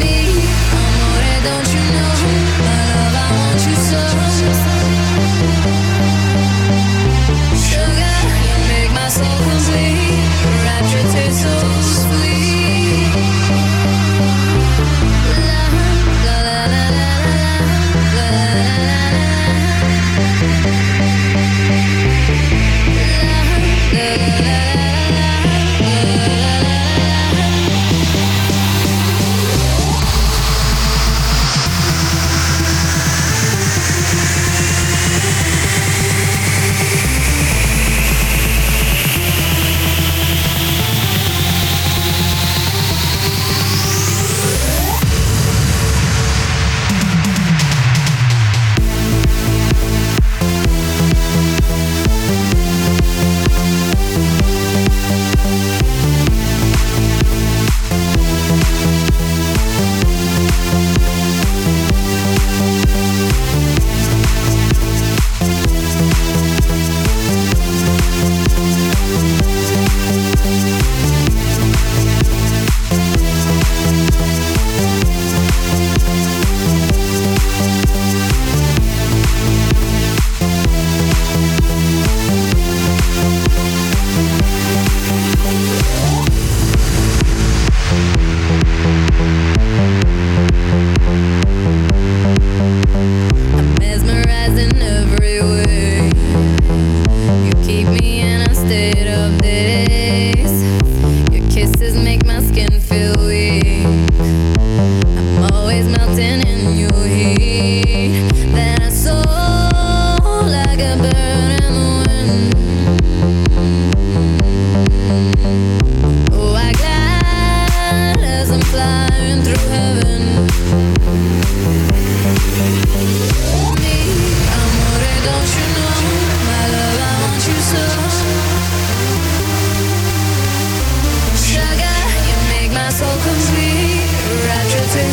[0.00, 1.97] me, amore, don't you know?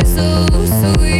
[0.00, 1.11] so sweet.